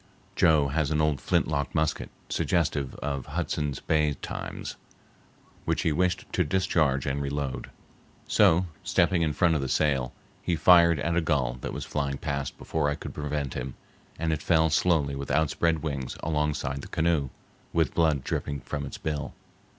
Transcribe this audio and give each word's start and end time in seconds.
Joe 0.35 0.69
has 0.69 0.89
an 0.89 0.99
old 0.99 1.21
flintlock 1.21 1.75
musket 1.75 2.09
suggestive 2.27 2.95
of 2.95 3.27
Hudson's 3.27 3.79
Bay 3.79 4.15
times, 4.15 4.75
which 5.65 5.83
he 5.83 5.91
wished 5.91 6.25
to 6.33 6.43
discharge 6.43 7.05
and 7.05 7.21
reload. 7.21 7.69
So, 8.27 8.65
stepping 8.81 9.21
in 9.21 9.31
front 9.31 9.53
of 9.53 9.61
the 9.61 9.69
sail, 9.69 10.11
he 10.41 10.55
fired 10.55 10.99
at 10.99 11.15
a 11.15 11.21
gull 11.21 11.59
that 11.61 11.71
was 11.71 11.85
flying 11.85 12.17
past 12.17 12.57
before 12.57 12.89
I 12.89 12.95
could 12.95 13.13
prevent 13.13 13.53
him, 13.53 13.75
and 14.17 14.33
it 14.33 14.41
fell 14.41 14.71
slowly 14.71 15.15
with 15.15 15.29
outspread 15.29 15.83
wings 15.83 16.17
alongside 16.23 16.81
the 16.81 16.87
canoe, 16.87 17.29
with 17.71 17.93
blood 17.93 18.23
dripping 18.23 18.61
from 18.61 18.87
its 18.87 18.97
bill. 18.97 19.35